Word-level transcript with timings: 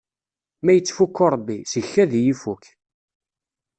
Ma 0.63 0.71
ittfukku 0.75 1.25
Ṛebbi, 1.33 1.57
seg-k 1.71 1.93
ad 2.03 2.11
yi-ifukk! 2.15 2.65